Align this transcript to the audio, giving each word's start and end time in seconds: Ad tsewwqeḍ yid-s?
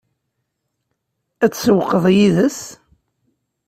Ad 1.43 1.51
tsewwqeḍ 1.53 2.05
yid-s? 2.15 2.59